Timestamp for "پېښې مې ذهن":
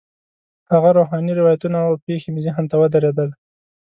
2.05-2.65